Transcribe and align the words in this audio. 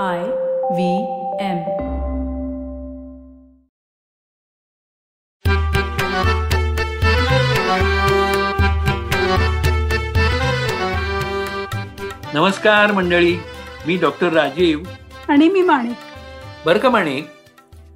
I 0.00 0.18
V 0.18 0.96
M. 1.40 1.58
नमस्कार 12.34 12.92
मंडळी. 12.92 13.36
मी 13.86 13.96
डॉक्टर 13.96 14.32
राजीव. 14.32 14.80
आणि 15.28 15.48
मी 15.48 15.62
माणिक. 15.62 15.96
बरं 16.66 16.78
का 16.78 16.90
माणिक? 16.90 17.26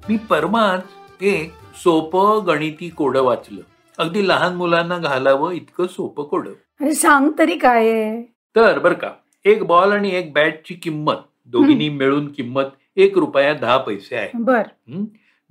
मी 0.09 0.17
परमाच 0.17 0.81
एक 1.21 1.53
सोपं 1.83 2.47
गणिती 2.47 2.89
कोडं 2.89 3.21
वाचलं. 3.21 3.61
अगदी 3.97 4.27
लहान 4.27 4.55
मुलांना 4.55 4.97
घालावं 4.97 5.51
इतकं 5.51 5.87
सोपं 5.87 6.23
कोडं. 6.23 6.51
अरे 6.51 6.93
सांग 6.93 7.31
तरी 7.39 7.57
काय 7.57 7.89
आहे? 7.89 8.21
तर 8.55 8.79
बर 8.79 8.93
का 8.93 9.09
एक 9.45 9.63
बॉल 9.63 9.91
आणि 9.91 10.15
एक 10.15 10.33
बॅटची 10.33 10.73
किंमत. 10.73 11.15
दोघींनी 11.47 11.89
मिळून 11.89 12.31
किंमत 12.31 12.63
एक 12.95 13.17
रुपया 13.17 13.53
दहा 13.53 13.77
पैसे 13.77 14.15
आहे. 14.15 14.29
बर? 14.33 14.63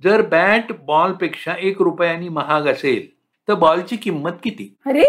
जर 0.03 0.21
बॅट 0.21 0.71
बॉलपेक्षा 0.79 1.53
एक 1.59 1.81
रुपयानी 1.81 2.29
महाग 2.29 2.61
असेल 2.61 3.07
तर 3.47 3.53
बॉलची 3.53 3.95
किंमत 3.95 4.31
किती? 4.43 4.75
अरे 4.85 5.03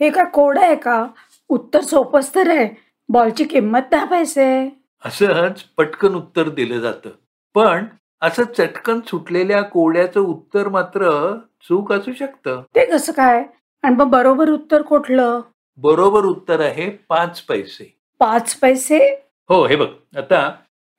हे 0.00 0.10
का 0.10 0.24
कोड 0.24 0.58
आहे 0.58 0.76
का? 0.76 1.06
उत्तर 1.48 1.80
सोपंच 1.80 2.34
तर 2.34 2.50
आहे. 2.50 2.68
बॉलची 3.08 3.44
किंमत 3.44 3.80
दहा 3.90 4.04
पैसे. 4.04 4.68
असंच 5.04 5.62
पटकन 5.76 6.14
उत्तर 6.14 6.48
दिलं 6.48 6.78
जातं. 6.80 7.10
पण 7.54 7.84
असं 8.22 8.42
चटकन 8.58 9.00
सुटलेल्या 9.06 9.62
कोड्याचं 9.62 10.20
उत्तर 10.20 10.68
मात्र 10.68 11.36
चूक 11.68 11.92
असू 11.92 12.12
शकतं. 12.12 12.62
ते 12.74 12.84
कसं 12.84 13.12
काय? 13.12 13.44
आणि 13.82 13.94
मग 13.94 14.10
बरोबर 14.10 14.50
उत्तर 14.50 14.82
कुठलं? 14.82 15.40
बरोबर 15.76 16.24
उत्तर 16.24 16.60
आहे 16.60 16.90
पाच 16.90 17.40
पैसे. 17.40 17.98
पाच 18.18 18.54
पैसे? 18.54 19.24
हो 19.50 19.66
हे 19.66 19.76
बघ. 19.76 19.86
आता 20.16 20.50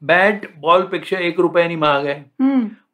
बॅट 0.02 0.45
बॉलपेक्षा 0.58 1.17
एक 1.17 1.39
रुपयानी 1.39 1.76
महाग 1.76 2.05
आहे. 2.05 2.23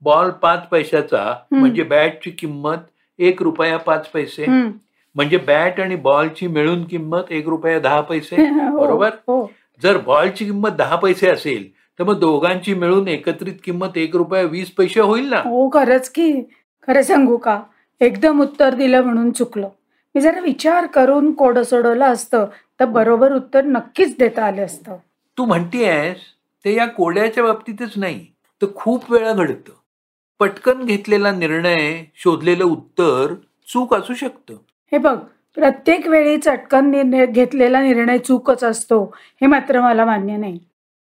बॉल 0.01 0.29
पाच 0.29 0.67
पैशाचा 0.67 1.33
म्हणजे 1.51 1.83
बॅटची 1.83 2.31
किंमत 2.31 2.77
एक 3.19 3.41
रुपया 3.41 3.77
पाच 3.77 4.07
पैसे. 4.07 4.45
म्हणजे 5.15 5.37
बॅट 5.37 5.79
आणि 5.79 5.95
बॉलची 5.95 6.47
मिळून 6.47 6.83
किंमत 6.83 7.31
एक 7.31 7.47
रुपया 7.47 7.79
दहा 7.79 8.01
पैसे. 8.01 8.35
हो, 8.69 8.77
बरोबर? 8.77 9.09
हो. 9.27 9.51
जर 9.83 9.97
बॉलची 9.97 10.45
किंमत 10.45 10.69
दहा 10.69 10.95
पैसे 10.95 11.29
असेल 11.29 11.69
तर 11.99 12.03
मग 12.03 12.19
दोघांची 12.19 12.73
मिळून 12.73 13.07
एकत्रित 13.07 13.53
किंमत 13.63 13.97
एक 13.97 14.15
रुपया 14.15 14.41
वीस 14.41 14.71
पैसे 14.71 15.01
होईल 15.01 15.29
ना? 15.29 15.37
हो 15.37 15.69
खरंच 15.69 16.09
की. 16.09 16.31
खरं 16.87 17.01
सांगू 17.01 17.37
का? 17.37 17.61
एकदम 18.01 18.41
उत्तर 18.41 18.73
दिलं 18.73 19.01
म्हणून 19.01 19.31
चुकलं. 19.31 19.69
मी 20.15 20.21
जरा 20.21 20.39
विचार 20.39 20.85
करून 20.85 21.31
कोड 21.31 21.59
सोडवलं 21.59 22.05
असतं 22.05 22.45
तर 22.79 22.85
बरोबर 22.85 23.33
उत्तर 23.33 23.65
नक्कीच 23.65 24.17
देता 24.19 24.45
आलं 24.45 24.65
असतं. 24.65 24.95
तू 25.37 25.45
म्हणतेयस 25.45 26.17
ते 26.65 26.75
या 26.75 26.85
कोड्याच्या 26.85 27.43
बाबतीतच 27.43 27.93
नाही 27.95 28.25
तर 28.61 28.65
खूप 28.75 29.11
वेळा 29.11 29.33
घडतं. 29.33 29.71
पटकन 30.39 30.85
घेतलेला 30.85 31.31
निर्णय 31.31 32.03
शोधलेलं 32.15 32.63
उत्तर 32.63 33.33
चूक 33.67 33.93
असू 33.93 34.13
शकतं. 34.13 34.53
हे 34.91 34.97
बघ 34.97 35.17
प्रत्येक 35.55 36.07
वेळी 36.07 36.37
चटकन 36.37 36.89
निर्णय 36.89 37.25
घेतलेला 37.25 37.81
निर्णय 37.81 38.17
चूकच 38.17 38.63
असतो 38.63 39.03
हे 39.41 39.47
मात्र 39.47 39.81
मला 39.81 40.05
मान्य 40.05 40.37
नाही. 40.37 40.57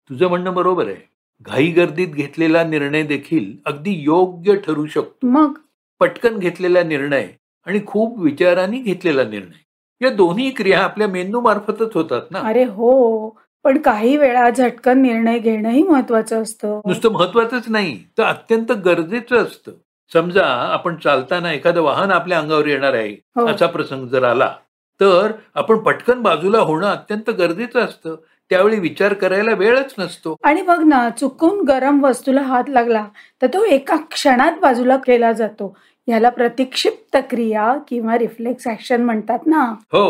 तुझं 0.09 0.27
म्हणणं 0.27 0.53
बरोबर 0.53 0.87
आहे. 0.87 1.09
घाई 1.41 1.67
गर्दीत 1.67 2.07
घेतलेला 2.07 2.63
निर्णय 2.63 3.03
देखील 3.03 3.57
अगदी 3.65 3.91
योग्य 3.91 4.55
ठरू 4.55 4.85
शकतो. 4.85 5.27
मग? 5.27 5.53
पटकन 5.99 6.37
घेतलेला 6.37 6.83
निर्णय 6.83 7.27
आणि 7.65 7.79
खूप 7.87 8.19
विचाराने 8.19 8.77
घेतलेला 8.77 9.23
निर्णय. 9.23 9.63
या 10.01 10.09
दोन्ही 10.09 10.49
क्रिया 10.49 10.83
आपल्या 10.83 11.07
मेंदू 11.07 11.41
मार्फतच 11.41 11.93
होतात 11.93 12.21
ना? 12.31 12.39
अरे 12.39 12.63
हो 12.63 13.37
पण 13.65 13.77
काही 13.77 14.15
वेळा 14.17 14.49
झटकन 14.49 15.01
निर्णय 15.01 15.37
घेणंही 15.39 15.83
महत्वाचं 15.83 16.41
असतं. 16.41 16.79
नुसतं 16.85 17.11
महत्वाचंच 17.11 17.63
नाही 17.67 17.97
तर 18.17 18.23
अत्यंत 18.23 18.71
गरजेचं 18.85 19.43
असतं. 19.43 19.71
समजा 20.11 20.45
आपण 20.73 20.95
चालताना 20.95 21.51
एखादं 21.53 21.81
वाहन 21.81 22.11
आपल्या 22.11 22.39
अंगावर 22.39 22.67
येणार 22.67 22.93
आहे 22.93 23.09
हो. 23.35 23.45
असा 23.47 23.67
प्रसंग 23.67 24.07
जर 24.07 24.23
आला 24.23 24.51
तर 24.99 25.31
आपण 25.55 25.77
पटकन 25.77 26.21
बाजूला 26.21 26.59
होणं 26.59 26.87
अत्यंत 26.87 27.29
गरजेचं 27.29 27.79
असतं. 27.79 28.15
त्यावेळी 28.51 28.79
विचार 28.79 29.13
करायला 29.13 29.53
वेळच 29.53 29.93
नसतो. 29.99 30.35
आणि 30.43 30.61
बघ 30.61 30.79
ना 30.83 31.09
चुकून 31.09 31.61
गरम 31.67 32.03
वस्तूला 32.03 32.41
हात 32.41 32.69
लागला 32.69 33.05
तर 33.41 33.47
तो 33.47 33.63
एका 33.65 33.95
क्षणात 34.11 34.59
बाजूला 34.61 34.97
केला 34.97 35.31
जातो. 35.31 35.75
याला 36.07 36.29
प्रतिक्षिप्त 36.29 37.17
क्रिया 37.29 37.73
किंवा 37.87 38.17
रिफ्लेक्स 38.17 38.67
ऍक्शन 38.67 39.03
म्हणतात 39.03 39.45
ना. 39.45 39.63
हो 39.93 40.05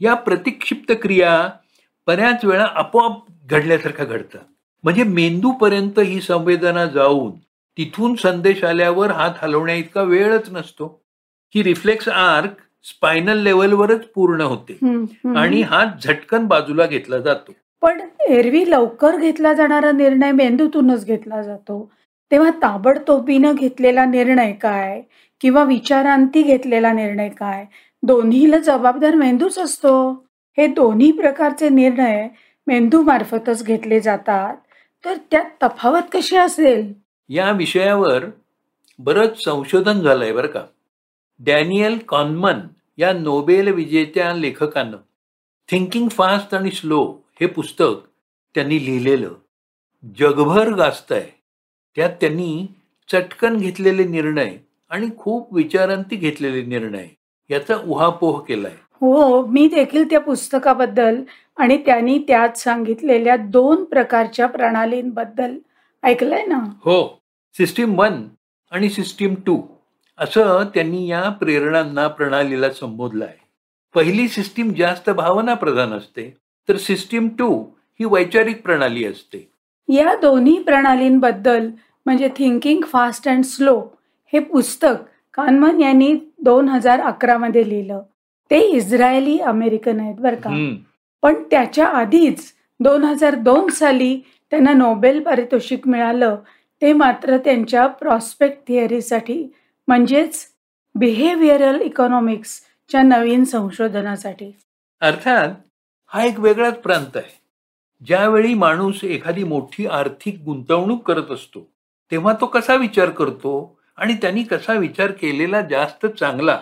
या 0.00 0.14
प्रतिक्षिप्त 0.14 0.92
क्रिया 1.02 1.48
बऱ्याच 2.06 2.44
वेळा 2.44 2.66
आपोआप 2.74 3.18
घडल्यासारख्या 3.50 4.06
घडतात 4.06 4.40
म्हणजे 4.84 5.04
मेंदूपर्यंत 5.04 5.98
ही 5.98 6.20
संवेदना 6.20 6.86
जाऊन 6.86 7.32
तिथून 7.78 8.14
संदेश 8.14 8.64
आल्यावर 8.64 9.10
हात 9.10 9.30
हलवण्या 9.38 9.74
इतका 9.74 10.02
वेळच 10.02 10.50
नसतो. 10.52 11.00
ही 11.54 11.62
रिफ्लेक्स 11.62 12.08
आर्क 12.08 12.50
स्पायनल 12.82 13.38
लेवलवरच 13.38 14.04
पूर्ण 14.06 14.40
होते. 14.40 14.72
आणि 15.36 15.62
हात 15.62 15.86
झटकन 16.04 16.46
बाजूला 16.46 16.86
घेतला 16.86 17.18
जातो. 17.18 17.52
पण 17.82 18.00
एरवी 18.20 18.70
लवकर 18.70 19.16
घेतला 19.16 19.52
जाणारा 19.52 19.92
निर्णय 19.92 20.32
मेंदूतूनच 20.32 21.06
घेतला 21.06 21.42
जातो. 21.42 21.92
तेव्हा 22.30 22.50
ताबडतोबीनं 22.50 23.54
घेतलेला 23.54 24.04
निर्णय 24.04 24.52
काय? 24.52 25.02
किंवा 25.40 25.64
विचारांती 25.64 26.42
घेतलेला 26.42 26.92
निर्णय 26.92 27.28
काय? 27.28 27.66
दोन्हीला 28.02 28.58
जबाबदार 28.58 29.14
मेंदूच 29.14 29.58
असतो. 29.58 30.24
हे 30.60 30.66
दोन्ही 30.66 31.12
प्रकारचे 31.12 31.68
निर्णय 31.68 32.28
मेंदूमार्फतच 32.66 33.64
घेतले 33.64 34.00
जातात. 34.00 34.56
तर 35.04 35.14
त्यात 35.30 35.44
तफावत 35.62 36.02
कशी 36.12 36.36
असेल? 36.36 36.92
या 37.28 37.50
विषयावर 37.50 38.24
बरंच 38.98 39.44
संशोधन 39.44 40.00
झालंय 40.00 40.32
बरं 40.32 40.46
का. 40.46 40.64
डॅनियल 41.38 41.98
कॉनमन 41.98 42.60
या 42.98 43.12
नोबेल 43.12 43.68
विजेत्या 43.68 44.34
लेखकानं 44.34 44.96
थिंकिंग 45.70 46.08
फास्ट 46.08 46.54
आणि 46.54 46.70
स्लो 46.70 47.16
हे 47.40 47.46
पुस्तक 47.46 48.08
त्यांनी 48.54 48.86
लिहिलेलं 48.86 49.32
जगभर 50.18 50.74
गाजत 50.74 51.12
आहे 51.12 51.40
त्यात 51.96 52.10
त्यांनी 52.20 52.66
चटकन 53.12 53.56
घेतलेले 53.56 54.04
निर्णय 54.04 54.56
आणि 54.90 55.08
खूप 55.18 55.54
विचारांती 55.54 56.16
घेतलेले 56.16 56.62
निर्णय 56.62 57.08
याचा 57.50 57.76
उहापोह 57.86 58.40
केलाय. 58.40 58.72
हो 59.00 59.46
मी 59.46 59.66
देखील 59.68 60.10
त्या 60.10 60.20
पुस्तकाबद्दल 60.20 61.22
आणि 61.56 61.76
त्यांनी 61.76 62.18
त्यात 62.18 62.58
सांगितलेल्या 62.58 63.36
दोन 63.36 63.84
प्रकारच्या 63.84 64.46
प्रणालींबद्दल 64.46 65.56
ऐकलंय 66.02 66.44
ना? 66.46 66.58
हो 66.84 67.02
सिस्टीम 67.56 67.98
वन 67.98 68.22
आणि 68.72 68.88
सिस्टीम 68.90 69.34
टू 69.46 69.60
असं 70.18 70.64
त्यांनी 70.74 71.06
या 71.08 71.28
प्रेरणांना 71.30 72.06
प्रणालीला 72.08 72.70
संबोधलं 72.70 73.24
आहे 73.24 73.38
पहिली 73.94 74.28
सिस्टीम 74.28 74.72
जास्त 74.72 75.10
भावना 75.10 75.54
प्रधान 75.54 75.92
असते 75.92 76.36
तर 76.68 76.76
सिस्टीम 76.76 77.28
टू 77.38 77.62
ही 78.00 78.04
वैचारिक 78.04 78.62
प्रणाली 78.62 79.04
असते. 79.04 79.48
या 79.88 80.14
दोन्ही 80.14 80.62
प्रणालींबद्दल 80.62 81.70
म्हणजे 82.06 82.28
थिंकिंग 82.36 82.82
फास्ट 82.82 83.28
अँड 83.28 83.44
स्लो 83.44 83.80
हे 84.32 84.38
पुस्तक 84.38 84.94
कानमन 85.34 85.80
यांनी 85.80 86.14
दोन 86.42 86.68
हजार 86.68 87.00
अकरा 87.00 87.36
मध्ये 87.38 87.68
लिहिलं. 87.68 88.02
ते 88.50 88.58
इस्रायली 88.76 89.38
अमेरिकन 89.38 90.00
आहेत 90.00 90.14
बरं 90.14 90.36
का. 90.36 90.50
पण 91.22 91.42
त्याच्या 91.50 91.86
आधीच 91.86 92.42
दोन 92.80 93.04
हजार 93.04 93.34
दोन 93.34 93.68
साली 93.68 94.20
त्यांना 94.50 94.72
नोबेल 94.72 95.22
पारितोषिक 95.22 95.86
मिळालं. 95.88 96.36
ते 96.82 96.92
मात्र 96.92 97.36
त्यांच्या 97.36 97.86
प्रॉस्पेक्ट 97.86 98.66
थिअरीसाठी 98.68 99.42
म्हणजेच 99.88 100.46
बिहेवियरल 100.94 101.80
इकॉनॉमिक्सच्या 101.80 103.02
नवीन 103.02 103.44
संशोधनासाठी. 103.44 104.50
अर्थात 105.00 105.48
हा 106.12 106.24
एक 106.24 106.40
वेगळाच 106.40 106.80
प्रांत 106.80 107.16
आहे. 107.16 107.38
ज्यावेळी 108.02 108.54
माणूस 108.54 109.04
एखादी 109.04 109.44
मोठी 109.44 109.86
आर्थिक 109.86 110.38
गुंतवणूक 110.44 111.06
करत 111.08 111.30
असतो 111.30 111.68
तेव्हा 112.12 112.32
तो 112.40 112.46
कसा 112.46 112.74
विचार 112.74 113.10
करतो? 113.10 113.79
आणि 113.98 114.14
त्यांनी 114.14 114.42
कसा 114.42 114.72
विचार 114.72 115.10
केलेला 115.10 115.60
जास्त 115.60 116.06
चांगला 116.06 116.58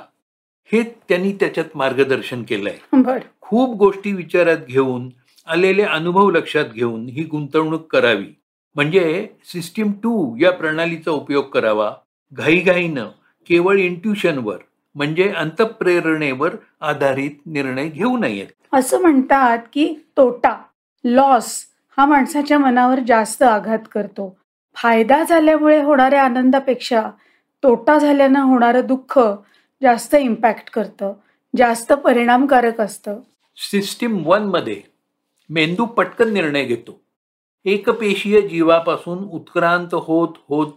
हे 0.72 0.82
त्यांनी 0.82 1.32
त्याच्यात 1.32 1.64
मार्गदर्शन 1.74 2.42
केलंय. 2.42 2.76
खूप 3.40 3.76
गोष्टी 3.76 4.12
विचारात 4.12 4.56
घेऊन 4.68 5.08
आलेले 5.46 5.82
अनुभव 5.82 6.30
लक्षात 6.30 6.64
घेऊन 6.64 7.08
ही 7.08 7.24
गुंतवणूक 7.24 7.92
करावी. 7.92 8.26
म्हणजे 8.74 9.28
सिस्टीम 9.44 9.92
टू 9.92 10.36
या 10.36 10.50
प्रणालीचा 10.52 11.10
उपयोग 11.10 11.44
करावा. 11.44 11.92
घाईघाईनं 12.32 13.08
केवळ 13.48 13.78
इंट्युशनवर 13.78 14.56
म्हणजे 14.94 15.28
अंतप्रेरणेवर 15.28 16.54
आधारित 16.80 17.46
निर्णय 17.46 17.88
घेऊ 17.88 18.16
नयेत. 18.18 18.46
असं 18.72 19.00
म्हणतात 19.00 19.58
की 19.72 19.94
तोटा 20.16 20.56
लॉस 21.04 21.64
हा 21.98 22.06
माणसाच्या 22.06 22.58
मनावर 22.58 22.98
जास्त 22.98 23.42
आघात 23.42 23.78
करतो. 23.92 24.37
फायदा 24.82 25.24
झाल्यामुळे 25.24 25.82
होणाऱ्या 25.82 26.22
आनंदापेक्षा 26.24 27.10
तोटा 27.62 27.98
झाल्यानं 27.98 28.40
होणारं 28.40 28.86
दुःख 28.86 29.18
जास्त 29.82 30.14
इम्पॅक्ट 30.14 30.70
करतं 30.70 31.12
जास्त 31.56 31.92
परिणामकारक 31.92 32.80
असतं. 32.80 33.20
सिस्टीम 33.56 34.26
वनमध्ये 34.26 34.82
मेंदू 35.50 35.84
पटकन 35.84 36.32
निर्णय 36.32 36.64
घेतो. 36.64 37.00
एकपेशीय 37.64 38.40
जीवापासून 38.40 39.18
उत्क्रांत 39.18 39.88
होत 39.92 40.28
होत 40.48 40.72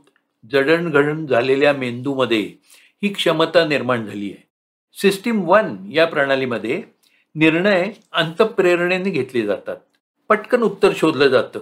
जडणघडण 0.51 1.25
झालेल्या 1.25 1.73
मेंदूमध्ये 1.73 2.53
ही 3.03 3.13
क्षमता 3.13 3.67
निर्माण 3.67 4.05
झाली 4.05 4.25
आहे. 4.25 4.47
सिस्टीम 4.93 5.49
वन 5.49 5.75
या 5.91 6.05
प्रणालीमध्ये 6.05 6.83
निर्णय 7.35 7.91
अंतप्रेरणेने 8.11 9.09
घेतले 9.09 9.41
जातात. 9.41 9.77
पटकन 10.29 10.61
उत्तर 10.61 10.89
शोधलं 10.95 11.27
जातं. 11.27 11.59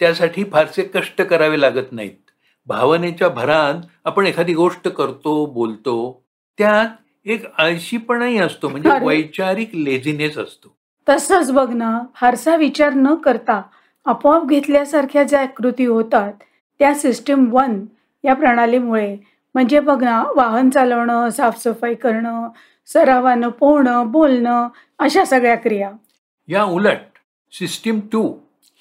त्यासाठी 0.00 0.44
फारसे 0.44 0.82
कष्ट 0.94 1.22
करावे 1.22 1.60
लागत 1.60 1.92
नाहीत. 1.92 2.30
भावनेच्या 2.66 3.28
भरात 3.28 3.74
आपण 4.04 4.26
एखादी 4.26 4.54
गोष्ट 4.54 4.88
करतो 4.88 5.46
बोलतो 5.46 6.22
त्यात 6.58 6.86
एक 7.24 7.42
आळशीपणाही 7.58 8.38
असतो 8.38 8.68
म्हणजे. 8.68 8.90
वैचारिक 9.02 9.70
लेझिनेस 9.74 10.38
असतो. 10.38 10.76
तसंच 11.08 11.52
बघ 11.52 11.70
ना 11.70 12.00
फारसा 12.14 12.56
विचार 12.56 12.92
न 12.94 13.14
करता 13.14 13.62
आपोआप 14.04 14.46
घेतल्यासारख्या 14.46 15.22
ज्या 15.22 15.46
कृती 15.46 15.84
होतात 15.84 16.32
त्या 16.78 16.94
सिस्टीम 16.94 17.46
वन 17.52 17.84
या 18.24 18.34
प्रणालीमुळे. 18.34 19.16
म्हणजे 19.54 19.80
बघ 19.80 20.02
ना 20.04 20.22
वाहन 20.36 20.70
चालवणं 20.70 21.30
साफसफाई 21.30 21.94
करणं 21.94 22.48
सरावानं 22.86 23.48
पोहणं 23.48 24.10
बोलणं 24.10 24.68
अशा 24.98 25.24
सगळ्या 25.24 25.56
क्रिया. 25.56 25.90
या 26.48 26.64
उलट 26.64 27.00
system 27.52 28.00
to 28.12 28.32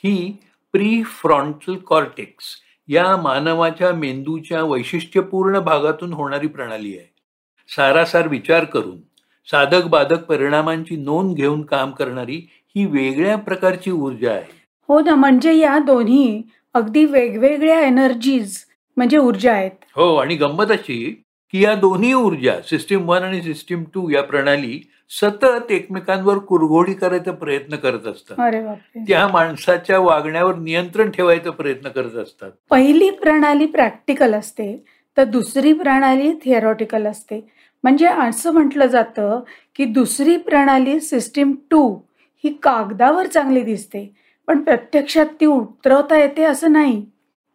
he 0.04 0.38
pre 0.74 1.01
frontal 1.04 1.75
cortex 1.75 2.45
या 2.88 3.16
मानवाच्या 3.18 3.92
मेंदूच्या 3.94 4.63
वैशिष्ट्यपूर्ण 4.63 5.60
भागातून 5.60 6.13
होणारी 6.13 6.48
प्रणाली 6.48 6.98
आहे. 6.98 7.07
सारासार 7.69 8.27
विचार 8.27 8.63
करून 8.63 8.98
साधक 9.48 9.88
बाधक 9.88 10.24
परिणामांची 10.24 10.95
नोंद 10.95 11.36
घेऊन 11.36 11.62
काम 11.62 11.92
करणारी 11.92 12.36
ही 12.75 12.86
वेगळ्या 12.86 13.36
प्रकारची 13.38 13.92
ऊर्जा 13.92 14.31
आहे. 14.31 14.51
हो 14.89 15.00
ना 15.00 15.16
म्हणजे 15.16 15.54
या 15.54 15.77
दोन्ही 15.80 16.42
अगदी 16.74 17.06
वेगवेगळ्या 17.06 17.80
एनर्जीज 17.81 18.57
म्हणजे 18.98 19.18
ऊर्जा 19.18 19.54
आहेत. 19.54 19.71
हो 19.95 20.16
आणि 20.16 20.36
गंमत 20.36 20.71
अशी 20.71 21.24
की 21.54 21.63
या 21.63 21.75
दोन्ही 21.75 22.13
ऊर्जा 22.13 22.60
सिस्टीम 22.69 23.10
वन 23.10 23.24
आणि 23.24 23.42
सिस्टीम 23.42 23.83
टू 23.94 24.10
या 24.10 24.24
प्रणाली 24.24 24.80
सतत 25.11 25.71
एकमेकांवर 25.71 26.38
कुरघोडी 26.38 26.94
करायचा 26.94 27.31
प्रयत्न 27.31 27.75
करत 27.75 28.07
असतात. 28.07 28.35
त्या 29.07 29.27
माणसाच्या 29.27 30.00
वागण्यावर 30.00 30.56
नियंत्रण 30.56 31.09
ठेवायचा 31.11 31.51
प्रयत्न 31.51 31.89
करत 31.89 32.15
असतात. 32.15 32.51
पहिली 32.69 33.09
प्रणाली 33.09 33.65
प्रॅक्टिकल 33.65 34.33
असते 34.33 34.75
तर 35.17 35.23
दुसरी 35.23 35.73
प्रणाली 35.73 36.31
थिअरॉटिकल 36.33 37.07
असते. 37.07 37.39
म्हणजे 37.83 38.07
असं 38.07 38.51
म्हटलं 38.51 38.85
जातं 38.85 39.39
की 39.75 39.85
दुसरी 39.85 40.35
प्रणाली 40.38 41.00
सिस्टीम 41.00 41.53
टू 41.71 41.88
ही 42.44 42.53
कागदावर 42.63 43.27
चांगली 43.27 43.61
दिसते 43.61 44.07
पण 44.47 44.61
प्रत्यक्षात 44.63 45.25
ती 45.39 45.45
उतरवता 45.45 46.17
येते 46.17 46.44
असं 46.44 46.71
नाही. 46.71 47.01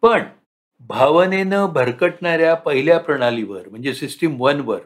पण 0.03 0.23
भावनेनं 0.81 1.65
भरकटणाऱ्या 1.73 2.53
पहिल्या 2.55 2.97
प्रणालीवर 2.99 3.69
म्हणजे 3.69 3.93
सिस्टीम 3.93 4.35
वनवर 4.41 4.79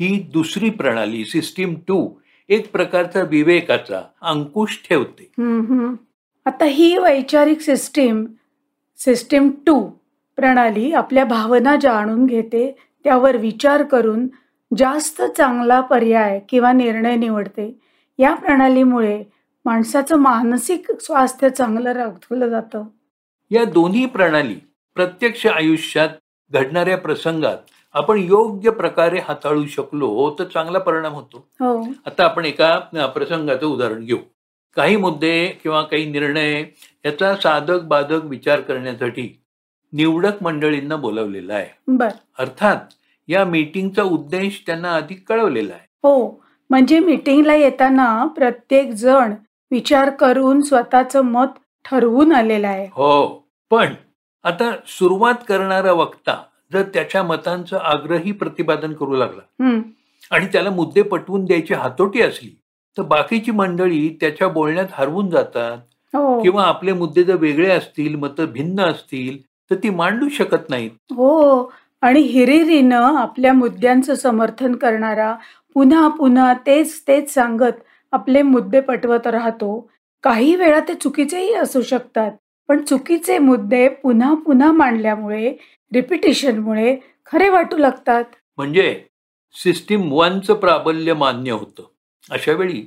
ही 0.00 0.28
दुसरी 0.32 0.70
प्रणाली 0.70 1.24
सिस्टीम 1.24 1.74
टू 1.88 2.10
एक 2.48 2.72
प्रकारचा 2.72 3.22
विवेकाचा 3.22 4.02
अंकुश 4.22 4.80
ठेवते. 4.88 5.30
आता 6.44 6.64
ही 6.64 6.98
वैचारिक 6.98 7.60
सिस्टीम 7.60 8.24
सिस्टीम 8.96 9.50
टू 9.66 9.90
प्रणाली 10.36 10.92
आपल्या 10.92 11.24
भावना 11.24 11.76
जाणून 11.82 12.26
घेते 12.26 12.76
त्यावर 13.04 13.36
विचार 13.36 13.82
करून 13.82 14.26
जास्त 14.76 15.22
चांगला 15.22 15.80
पर्याय 15.80 16.40
किंवा 16.48 16.72
निर्णय 16.72 17.16
निवडते. 17.16 17.78
या 18.18 18.34
प्रणालीमुळे 18.34 19.24
माणसाचं 19.64 20.16
मानसिक 20.16 20.92
स्वास्थ्य 21.00 21.50
चांगलं 21.50 21.92
राखलं 21.92 22.48
जातं. 22.48 22.84
या 23.50 23.64
दोन्ही 23.64 24.06
प्रणाली 24.06 24.56
प्रत्यक्ष 24.94 25.46
आयुष्यात 25.46 26.08
घडणाऱ्या 26.50 26.96
प्रसंगात 26.98 27.56
आपण 27.98 28.18
योग्य 28.18 28.70
प्रकारे 28.70 29.18
हाताळू 29.18 29.66
शकलो 29.66 30.36
तर 30.38 30.44
चांगला 30.44 30.78
परिणाम 30.78 31.12
होतो. 31.12 31.48
हो. 31.60 31.82
आता 32.06 32.24
आपण 32.24 32.44
एका 32.44 32.78
प्रसंगाचं 33.14 33.66
उदाहरण 33.66 34.04
घेऊ. 34.04 34.16
काही 34.76 34.96
मुद्दे 34.96 35.48
किंवा 35.62 35.82
काही 35.82 36.10
निर्णय 36.10 36.64
याचा 37.04 37.36
साधक 37.36 37.80
बाधक 37.80 38.24
विचार 38.24 38.60
करण्यासाठी 38.60 39.40
निवडक 39.92 40.42
मंडळींना 40.42 40.96
बोलावलेला 40.96 41.54
आहे. 41.54 41.74
बर. 41.88 42.08
अर्थात 42.38 42.76
या 43.28 43.44
मीटिंगचा 43.44 44.02
उद्देश 44.02 44.62
त्यांना 44.66 44.94
आधी 44.94 45.14
कळवलेला 45.14 45.72
आहे. 45.72 45.86
हो. 46.04 46.44
म्हणजे 46.70 46.98
मीटिंगला 46.98 47.54
येताना 47.54 48.26
प्रत्येक 48.26 48.90
जण 48.90 49.34
विचार 49.70 50.10
करून 50.10 50.60
स्वतःचं 50.60 51.20
मत 51.20 51.46
ठरवून 51.84 52.32
आलेलं 52.32 52.68
आहे. 52.68 52.86
हो. 52.86 53.48
पण 53.70 53.94
आता 54.44 54.72
सुरुवात 54.86 55.34
करणारा 55.48 55.92
वक्ता 55.92 56.42
जर 56.72 56.82
त्याच्या 56.82 57.22
मतांचं 57.22 57.78
आग्रही 57.78 58.32
प्रतिपादन 58.32 58.92
करू 58.92 59.16
लागला 59.16 59.40
आणि 60.30 60.46
त्याला 60.46 60.70
मुद्दे 60.70 61.02
पटवून 61.02 61.44
द्यायची 61.44 61.74
हातोटी 61.74 62.22
असली 62.22 62.50
तर 62.98 63.02
बाकीची 63.02 63.50
मंडळी 63.50 64.16
त्याच्या 64.20 64.48
बोलण्यात 64.48 64.86
हरवून 64.92 65.30
जातात. 65.30 65.78
हो. 66.14 66.42
किंवा 66.42 66.62
आपले 66.62 66.92
मुद्दे 66.92 67.24
जर 67.24 67.34
वेगळे 67.34 67.70
असतील 67.70 68.14
मत 68.14 68.40
भिन्न 68.40 68.80
असतील 68.80 69.42
तर 69.70 69.74
ती 69.74 69.90
मांडू 69.90 70.28
शकत 70.28 70.70
नाहीत. 70.70 70.90
हो. 71.10 71.72
आणि 72.00 72.20
हिरिरीनं 72.20 73.02
आपल्या 73.02 73.52
मुद्द्यांचं 73.52 74.14
समर्थन 74.14 74.74
करणारा 74.76 75.36
पुन्हा 75.74 76.08
पुन्हा 76.08 76.54
तेच 76.66 77.02
तेच 77.08 77.34
सांगत 77.34 77.80
आपले 78.12 78.42
मुद्दे 78.42 78.80
पटवत 78.80 79.26
राहतो. 79.26 79.90
काही 80.22 80.56
वेळा 80.56 80.80
ते 80.88 80.94
चुकीचेही 80.94 81.54
असू 81.54 81.82
शकतात. 81.82 82.32
पण 82.68 82.82
चुकीचे 82.82 83.38
मुद्दे 83.38 83.88
पुन्हा 83.88 84.34
पुन्हा 84.34 84.72
मांडल्यामुळे 84.72 85.50
रिपिटेशनमुळे 85.92 86.96
खरे 87.26 87.48
वाटू 87.48 87.76
लागतात. 87.76 88.24
म्हणजे 88.56 89.04
सिस्टीम 89.54 90.12
वनचं 90.12 90.54
प्राबल्य 90.54 91.14
मान्य 91.14 91.52
होतं. 91.52 91.82
अशा 92.30 92.52
वेळी 92.52 92.82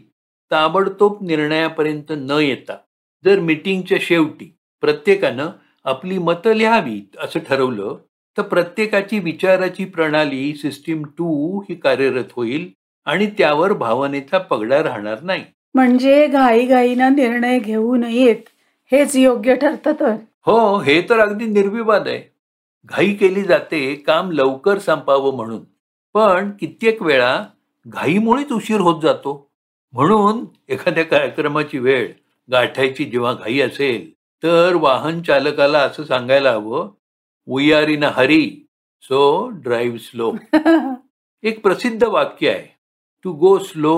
ताबडतोब 0.52 1.18
निर्णयापर्यंत 1.22 2.12
न 2.18 2.38
येता 2.42 2.78
जर 3.26 3.40
मीटिंगच्या 3.40 3.98
शेवटी 4.02 4.56
प्रत्येकानं 4.82 5.50
आपली 5.86 6.18
मतं 6.18 6.54
लिहावीत 6.54 7.18
असं 7.20 7.40
ठरवलं 7.40 7.98
तर 8.38 8.42
प्रत्येकाची 8.42 9.20
विचाराची 9.20 9.86
प्रणाली 9.86 10.54
सिस्टीम 10.56 11.04
टू 11.18 11.60
ही 11.60 11.76
कार्यरत 11.76 12.32
होईल 12.36 12.70
आणि 13.06 13.28
त्यावर 13.38 13.74
भावनेचा 13.74 14.38
पगडा 14.38 14.84
राहणार 14.84 15.22
नाही. 15.22 15.44
म्हणजे 15.76 16.28
घाईघाईनं 16.28 17.16
निर्णय 17.16 17.60
घेऊ 17.60 17.96
नयेत. 17.96 18.42
हेच 18.92 19.16
योग्य 19.16 19.56
ठरतं 19.56 19.94
तर. 20.00 20.16
हो 20.46 20.78
हे 20.78 21.02
तर 21.10 21.20
अगदी 21.20 21.46
निर्विवाद 21.46 22.08
आहे. 22.08 22.22
घाई 22.86 23.14
केली 23.14 23.42
जाते 23.44 23.94
काम 24.08 24.32
लवकर 24.32 24.80
संपावं 24.80 25.36
म्हणून. 25.36 25.64
पण 26.16 26.50
कित्येक 26.60 27.02
वेळा 27.02 27.44
घाईमुळेच 27.86 28.52
उशीर 28.52 28.80
होत 28.80 29.02
जातो. 29.02 29.34
म्हणून 29.94 30.46
एखाद्या 30.70 31.04
कार्यक्रमाची 31.06 31.78
वेळ 31.80 32.08
गाठायची 32.50 33.06
जेव्हा 33.06 33.34
घाई 33.34 33.60
असेल 33.60 34.10
तर 34.44 34.76
वाहन 34.76 35.22
चालकाला 35.22 35.80
असं 35.80 36.04
सांगायला 36.04 36.52
हवं 36.52 36.90
we 37.48 37.72
are 37.74 37.88
in 37.90 38.06
a 38.06 38.10
hurry 38.16 38.46
so 39.04 39.48
drive 39.64 39.98
slow 39.98 40.32
एक 41.44 41.62
प्रसिद्ध 41.64 42.04
वाक्य 42.04 42.50
आहे. 42.50 42.68
To 43.26 43.32
go 43.34 43.58
slow 43.60 43.98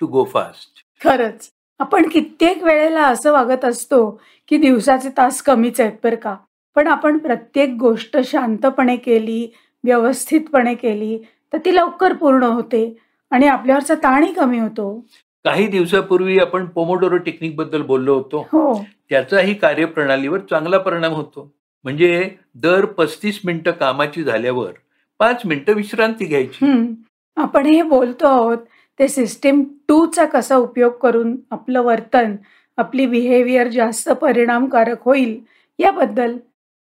to 0.00 0.06
go 0.06 0.24
fast 0.24 0.84
खरंच. 1.04 1.48
आपण 1.80 2.08
कित्येक 2.08 2.62
वेळेला 2.62 3.02
असं 3.02 3.32
वागत 3.32 3.64
असतो 3.64 4.20
की 4.48 4.56
दिवसाचे 4.56 5.08
तास 5.16 5.42
कमीच 5.42 5.80
आहेत 5.80 5.92
बरं 6.04 6.16
का. 6.16 6.36
पण 6.76 6.86
आपण 6.86 7.18
प्रत्येक 7.18 7.70
गोष्ट 7.80 8.16
शांतपणे 8.24 8.96
केली 8.96 9.46
व्यवस्थितपणे 9.84 10.74
केली 10.74 11.18
तर 11.52 11.58
ती 11.64 11.74
लवकर 11.76 12.12
पूर्ण 12.12 12.42
होते 12.42 12.96
आणि 13.30 13.46
आपल्यावरचा 13.46 13.94
ताणही 13.94 14.32
कमी 14.32 14.58
होतो. 14.58 15.06
काही 15.44 15.66
दिवसापूर्वी 15.66 16.38
आपण 16.38 16.66
पोमोडोरो 16.66 17.16
टेक्निकबद्दल 17.16 17.82
बोललो 17.82 18.14
होतो. 18.14 18.46
हो. 18.52 18.84
त्याचाही 19.10 19.54
कार्यप्रणालीवर 19.54 20.38
चांगला 20.50 20.78
परिणाम 20.78 21.12
होतो. 21.12 21.50
म्हणजे 21.84 22.30
दर 22.54 22.84
पस्तीस 22.84 23.40
मिनिटं 23.44 23.70
कामाची 23.70 24.22
झाल्यावर 24.22 24.70
पाच 25.18 25.42
मिनिटं 25.44 25.72
विश्रांती 25.72 26.24
घ्यायची. 26.24 26.94
आपण 27.36 27.66
हे 27.66 27.82
बोलतो 27.82 28.26
आहोत 28.26 28.58
ते 28.98 29.08
सिस्टीम 29.08 29.64
टूचा 29.88 30.24
कसा 30.24 30.56
उपयोग 30.56 30.92
करून 30.92 31.36
आपलं 31.50 31.82
वर्तन 31.82 32.36
आपली 32.76 33.06
बिहेवियर 33.06 33.68
जास्त 33.68 34.10
परिणामकारक 34.10 35.02
होईल 35.04 35.40
याबद्दल 35.78 36.36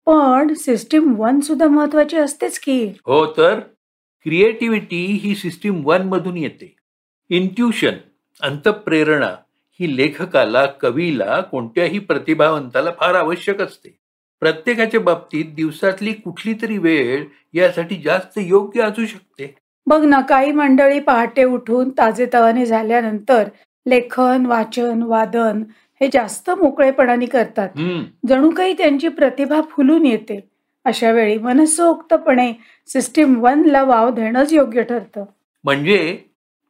पण 0.07 0.55
सिस्टीम 0.55 1.15
वन 1.17 1.41
सुद्धा 1.41 1.67
महत्वाची 1.67 2.17
असतेच 2.17 2.59
की. 2.59 2.87
हो 2.87 3.27
तर 3.27 3.61
क्रिएटिव्हिटी 4.23 5.05
ही 5.07 5.35
सिस्टीम 5.35 5.83
वन 5.85 6.03
मधून 6.03 6.37
येते. 6.37 6.77
इंट्युशन 7.29 7.93
अंतप्रेरणा 8.43 9.37
ही 9.81 9.97
लेखकाला 9.97 10.67
कवीला 10.67 11.41
कोणत्याही 11.41 11.99
प्रतिभावंताला 11.99 12.91
फार 13.01 13.15
आवश्यक 13.15 13.61
असते. 13.61 13.99
प्रत्येकाच्या 14.41 15.01
बाबतीत 15.01 15.45
दिवसातली 15.55 16.13
कुठली 16.13 16.55
तरी 16.63 16.79
वेळ 16.79 17.25
यासाठी 17.53 17.97
जास्त 17.97 18.39
योग्य 18.43 18.83
असू 18.83 19.07
शकते. 19.07 19.55
बघ 19.87 20.05
ना 20.05 20.21
काही 20.21 20.53
मंडळी 20.53 21.01
पहाटे 21.01 21.45
उठून 21.45 21.91
ताजेतवाने 21.91 22.67
झाल्यानंतर 22.67 23.49
लेखन 23.87 24.47
वाचन 24.47 25.03
वादन 25.03 25.63
हे 26.01 26.09
जास्त 26.13 26.51
मोकळेपणाने 26.51 27.27
करतात. 27.27 27.69
जणू 28.29 28.51
काही 28.51 28.73
त्यांची 28.73 29.09
प्रतिभा 29.09 29.61
फुलून 29.61 30.07
येते. 30.07 30.49
अशा 30.85 31.11
वेळी 31.11 31.39
मनसोक्तपणे 31.39 32.53
सिस्टीम 32.87 33.41
वनला 33.41 33.83
वाव 33.83 34.11
देणंच 34.11 34.53
योग्य 34.53 34.83
ठरतं. 34.83 35.25
म्हणजे 35.65 36.19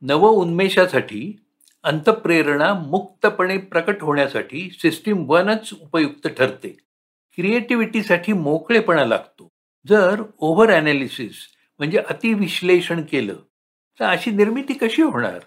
नव 0.02 0.26
उन्मेषासाठी 0.28 1.38
अंतप्रेरणा 1.84 2.74
मुक्तपणे 2.74 3.56
प्रकट 3.58 4.02
होण्यासाठी 4.02 4.68
सिस्टीम 4.82 5.30
वनच 5.30 5.70
उपयुक्त 5.82 6.28
ठरते. 6.28 6.76
क्रिएटिव्हिटीसाठी 7.36 8.32
मोकळेपणा 8.32 9.04
लागतो. 9.04 9.48
जर 9.88 10.22
ओव्हर 10.38 10.70
अनालिसिस 10.70 11.34
म्हणजे 11.80 11.98
अतिविश्लेषण 11.98 13.00
केलं 13.02 13.34
तर 14.00 14.04
अशी 14.04 14.30
निर्मिती 14.30 14.72
कशी 14.72 15.02
होणार? 15.02 15.38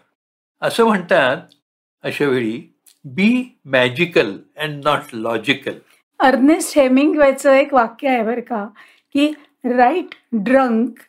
असं 0.62 0.86
म्हणतात 0.86 1.38
अशा 2.04 2.26
वेळी 2.26 2.62
be 3.06 3.44
magical 3.66 4.38
and 4.58 4.84
not 4.86 5.14
logical 5.14 5.78
Ernest 6.20 6.78
हेमिंगवेचं 6.78 7.52
एक 7.52 7.74
वाक्य 7.74 8.08
आहे 8.10 8.24
बरं 8.24 8.42
का 8.42 8.64
की 9.16 9.28
write 9.78 10.16
drunk 10.34 11.00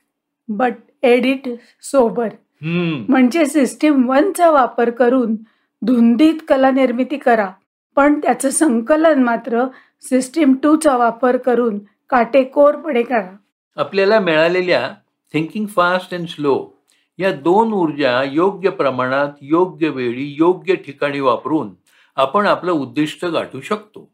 but 0.49 0.75
edit 1.02 1.49
sober 1.82 2.28
म्हणजे 2.62 3.44
सिस्टीम 3.46 4.08
वनचा 4.11 4.50
वापर 4.50 4.90
करून 4.90 5.35
धुंदीत 5.82 6.38
कला 6.49 6.70
निर्मिती 6.70 7.16
करा 7.16 7.49
पण 7.96 8.18
त्याचं 8.20 8.50
संकलन 8.50 9.23
मात्र 9.23 9.64
सिस्टीम 10.04 10.54
टूचा 10.62 10.96
वापर 10.96 11.37
करून 11.37 11.78
काटेकोरपणे 12.11 13.02
करा. 13.02 13.30
आपल्याला 13.76 14.20
मिळालेल्या 14.20 14.88
थिंकिंग 15.37 15.66
फास्ट 15.66 16.14
अँड 16.14 16.28
स्लो 16.28 16.52
या 17.19 17.33
दोन 17.33 17.73
ऊर्जा 17.73 18.23
योग्य 18.23 18.71
प्रमाणात 18.71 19.28
योग्य 19.40 19.88
वेळी 19.88 20.35
योग्य 20.38 20.75
ठिकाणी 20.75 21.21
वापरून 21.21 21.75
आपण 22.16 22.47
आपलं 22.47 22.73
उद्दिष्ट 22.73 23.25
गाठू 23.25 23.61
शकतो. 23.61 24.09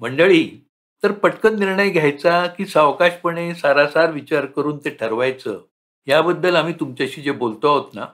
मंडळी 0.00 0.66
तर 1.02 1.12
पटकन 1.12 1.58
निर्णय 1.58 1.90
घ्यायचा 1.90 2.46
की 2.46 2.66
सावकाशपणे 2.66 3.54
सारासार 3.54 4.10
विचार 4.12 4.46
करून 4.46 4.78
ते 4.78 4.90
ठरवायचं? 4.90 5.58
याबद्दल 6.06 6.56
आम्ही 6.56 6.74
तुमच्याशी 6.80 7.22
जे 7.22 7.30
बोलतो 7.30 7.68
आहोत 7.68 7.94
ना 7.94 8.06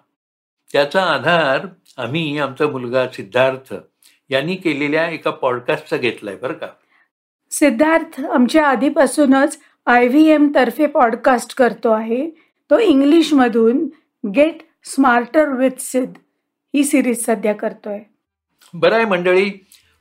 त्याचा 0.73 1.03
आधार 1.03 1.67
आम्ही 1.97 2.39
आमचा 2.39 2.69
मुलगा 2.69 3.09
सिद्धार्थ 3.09 3.75
यांनी 4.31 4.57
केलेल्या 4.57 5.09
एका 5.09 5.31
पॉडकास्टचा 5.31 5.97
घेतलाय 5.97 6.37
बरं 6.37 6.53
का. 6.53 6.67
सिद्धार्थ 7.51 8.21
आमच्या 8.21 8.67
आधीपासूनच 8.67 9.59
आय 9.87 10.07
व्ही 10.09 10.27
एम 10.29 10.53
तर्फे 10.55 10.87
पॉडकास्ट 10.87 11.55
करतो 11.55 11.91
आहे. 11.91 12.31
तो 12.71 12.79
इंग्लिशमधून 12.79 13.89
गेट 14.31 14.59
स्मार्टर 14.85 15.49
विथ 15.49 15.71
सिद्ध 15.79 16.17
ही 16.75 16.85
सिरीज 16.85 17.25
सध्या 17.27 17.55
करतोय. 17.55 17.99
बरं 18.75 18.95
आहे 18.95 19.05
मंडळी 19.05 19.51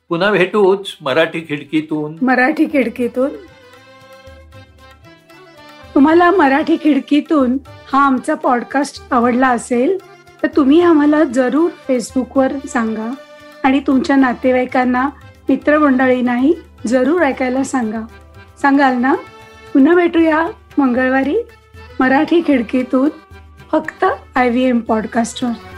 पुन्हा 0.08 0.30
भेटूच 0.30 0.96
मराठी 1.00 1.40
खिडकीतून. 1.40 2.16
मराठी 2.22 2.66
खिडकीतून. 2.66 3.30
तुम्हाला 5.94 6.30
मराठी 6.30 6.76
खिडकीतून 6.76 7.56
हा 7.92 8.06
आमचा 8.06 8.34
पॉडकास्ट 8.34 9.02
आवडला 9.10 9.48
असेल 9.48 9.98
तर 10.42 10.48
तुम्ही 10.56 10.80
आम्हाला 10.80 11.24
जरूर 11.24 11.70
फेसबुकवर 11.88 12.52
सांगा 12.68 13.14
आणि 13.62 13.80
तुमच्या 13.86 14.16
नातेवाईकांना 14.16 15.08
मित्रमंडळींनाही 15.48 16.54
जरूर 16.86 17.22
ऐकायला 17.22 17.64
सांगा. 17.64 18.00
सांगाल 18.62 19.00
ना? 19.00 19.14
पुन्हा 19.76 19.94
भेटूया 19.94 20.38
मंगळवारी 20.78 21.34
मराठी 22.00 22.40
खिडकीतून 22.46 23.08
फक्त 23.72 24.04
आय 24.34 24.48
व्ही 24.48 24.62
एम 24.64 24.78
पॉडकास्टवर 24.80 25.75